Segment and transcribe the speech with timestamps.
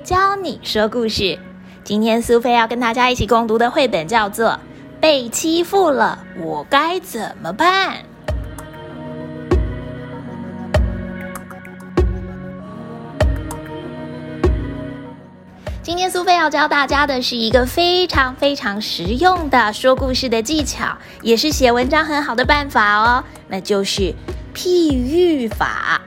[0.00, 1.38] 教你说故事。
[1.84, 4.48] 今天苏菲要跟大家一起共读的绘本叫做
[5.00, 7.94] 《被欺负了，我该怎么办》。
[15.82, 24.12] 今天苏菲要教大家的是一个非常非常实用的说故事的技巧，也是写文章很好的办法哦，那就是
[24.52, 26.00] 譬喻法。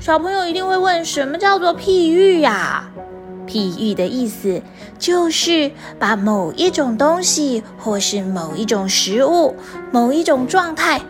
[0.00, 2.90] 小朋友一定会问，什么叫做譬喻呀？
[3.46, 4.62] 譬喻的意思
[4.98, 9.54] 就是把某一种东西，或是某一种食物、
[9.92, 11.02] 某一种状态，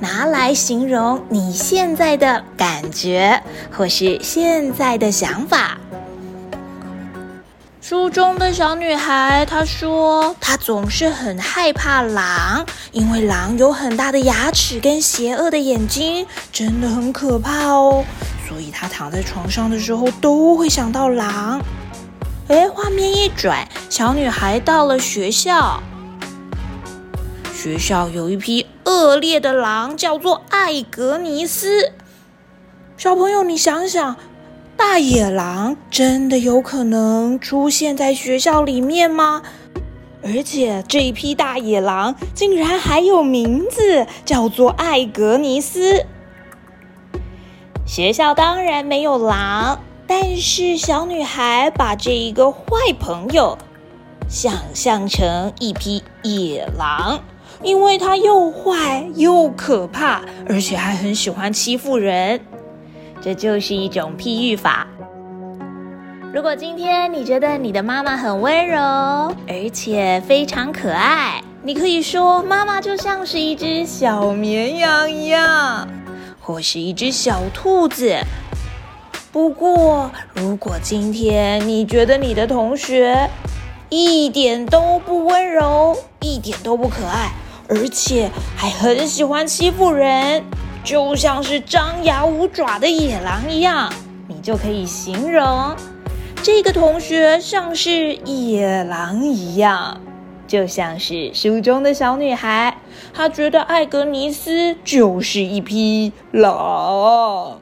[0.00, 3.40] 拿来形容你现在的感觉，
[3.70, 5.78] 或是现在的想法。
[7.88, 18.04] 书中的小女孩她说，她总是很害怕狼，因为狼有很大的牙齿跟邪恶的眼睛，真的很可怕哦。
[18.46, 21.62] 所以她躺在床上的时候都会想到狼。
[22.48, 25.82] 哎，画面一转，小女孩到了学校，
[27.54, 31.92] 学校有一匹恶劣的狼，叫做艾格尼斯。
[32.98, 34.14] 小朋友，你想想。
[34.78, 39.42] 大野狼真的有可能出现在学校里面吗？
[40.22, 46.06] 而且这一批大野狼竟然还有名字，叫做艾格尼斯。
[47.84, 52.60] 学校当然没有狼，但是小女孩把这一个坏
[53.00, 53.58] 朋友
[54.28, 57.20] 想象成一匹野狼，
[57.64, 62.40] 因为它又坏又可怕，而且还很喜欢欺负人。
[63.28, 64.86] 这就是一种譬喻法。
[66.32, 68.80] 如果今天你觉得你的妈妈很温柔，
[69.46, 75.86] 而且非常可爱，你可以说妈妈就像是一只小绵羊一样，
[76.40, 78.16] 或是一只小兔子。
[79.30, 83.28] 不过，如果今天你觉得你的同学
[83.90, 87.30] 一点都不温柔，一点都不可爱，
[87.68, 90.42] 而且还很喜欢欺负人，
[90.88, 93.92] 就像是张牙舞爪的野狼一样，
[94.26, 95.76] 你就可以形容。
[96.42, 100.00] 这个同学像是野狼一样，
[100.46, 102.78] 就像是书中的小女孩。
[103.12, 107.60] 她觉得艾格尼斯就是一匹狼。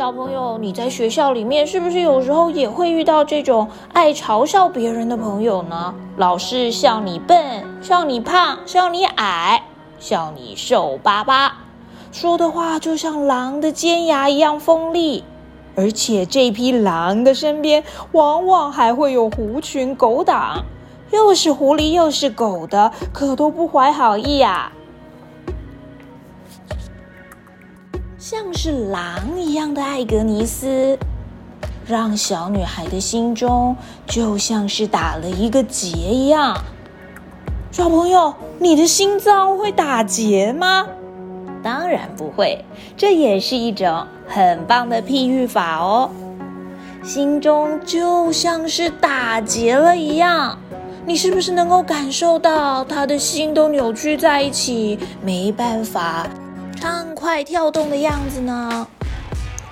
[0.00, 5.94] 小朋友，你在学校里面是不是有时候也会遇到这种爱嘲笑别人的朋友呢？
[6.16, 9.62] 老是笑你笨，笑你胖，笑你矮，
[9.98, 11.58] 笑你瘦巴巴。
[12.12, 15.22] 说的话就像狼的尖牙一样锋利，
[15.76, 20.64] 而且这匹狼的身边往往还会有狐群狗党，
[21.12, 24.72] 又是狐狸又是狗的，可都不怀好意呀。
[28.22, 30.98] 像是狼一样的艾格尼斯，
[31.86, 33.74] 让小女孩的心中
[34.06, 36.54] 就像是打了一个结一样。
[37.72, 40.86] 小朋友，你的心脏会打结吗？
[41.62, 42.62] 当然不会，
[42.94, 46.10] 这也是一种很棒的譬喻法哦。
[47.02, 50.58] 心中就像是打结了一样，
[51.06, 56.26] 你是不是能够感受到他的心都扭曲在一起，没办法
[56.80, 58.88] 畅快跳动的样子呢？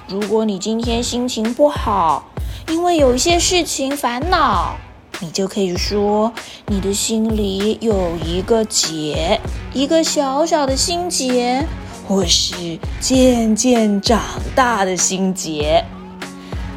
[0.06, 2.26] 如果你今天心情不好，
[2.68, 4.76] 因为有一些事情烦恼，
[5.18, 6.30] 你就可以说
[6.66, 9.40] 你的心里有一个结，
[9.72, 11.66] 一个小小的心结。
[12.06, 14.20] 或是渐渐长
[14.54, 15.82] 大的心结。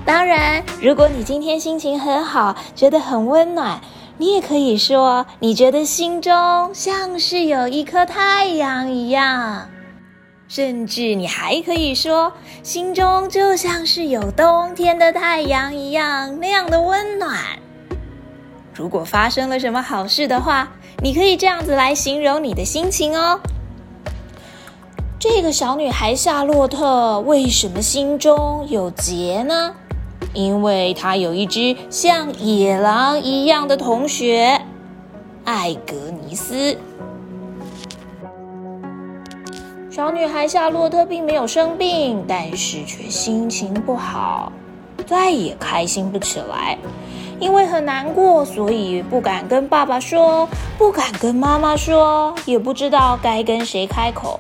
[0.05, 3.81] 当然，如果你今天心情很好，觉得很温暖，
[4.17, 6.33] 你也可以说你觉得心中
[6.73, 9.67] 像是有一颗太阳一样。
[10.53, 17.37] 甚至你还可以说，心中就像是有冬天的太阳一样那样的温暖。
[18.73, 20.69] 如果发生了什么好事的话，
[21.01, 23.39] 你可以这样子来形容你的心情哦。
[25.17, 29.73] 这个小女孩夏洛特为什么心中有结呢？
[30.33, 34.59] 因为她有一只像野狼一样的同学，
[35.45, 35.95] 艾格
[36.27, 36.77] 尼斯。
[39.91, 44.49] 小女孩夏洛特并没有生病，但是却心情不好，
[45.05, 46.77] 再也开心不起来。
[47.41, 50.47] 因为很难过，所以不敢跟爸爸说，
[50.77, 54.39] 不敢跟妈妈说，也不知道该跟谁开口。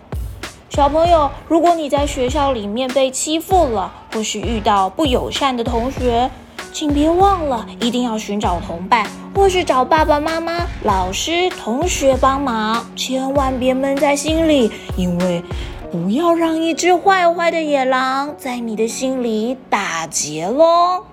[0.69, 6.31] 小朋友，如果你在学校里面被欺负了，或是遇到不友善的同学，
[6.73, 15.43] 请别忘了一定要寻找同伴，或是找爸爸妈妈、老师、同学帮忙，千万别闷在心里，因为
[15.91, 21.03] 不要让一只坏坏的野狼在你的心里打结喽。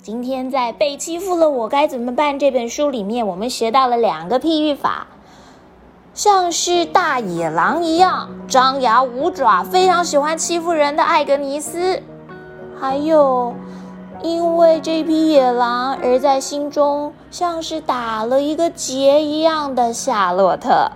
[0.00, 5.06] 今天在《被欺负了我该怎么办》这本书里面，我们学到了两个譬喻法，
[6.14, 12.02] 像是大野狼一样张牙舞爪，非常喜欢欺负人的艾格尼斯，
[12.80, 13.54] 还有
[14.22, 20.92] 因为这匹野狼而在心中像是打了一个结一样的夏洛特。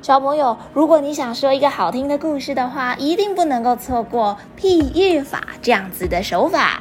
[0.00, 6.80] 小朋友，如果你想说一个好听的故事的话，一定不能够错过譬喻法这样子的手法。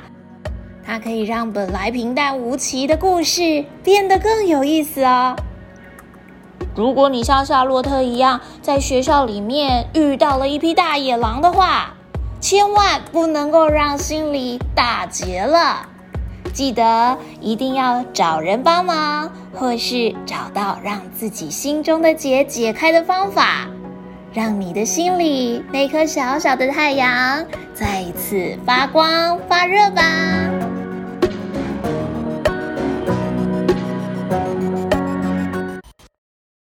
[0.86, 5.36] 它可以让本来平淡无奇的故事变得更有意思哦。
[6.76, 11.96] 如果你像夏洛特一样在学校里面遇到了一匹大野狼的话，
[12.40, 15.88] 千万不能够让心里打结了。
[16.54, 23.68] 记得一定要找人帮忙，或是找到让自己心中的结解开的方法，
[24.34, 27.46] 让你的心里那颗小小的太阳
[27.76, 30.04] 再一次发光发热吧。